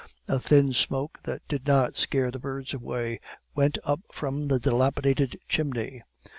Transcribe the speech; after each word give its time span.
A 0.27 0.39
thin 0.39 0.73
smoke, 0.73 1.19
that 1.25 1.47
did 1.47 1.67
not 1.67 1.95
scare 1.95 2.31
the 2.31 2.39
birds 2.39 2.73
away, 2.73 3.19
went 3.53 3.77
up 3.83 3.99
from 4.11 4.47
the 4.47 4.57
dilapidated 4.59 5.39
chimney. 5.47 6.01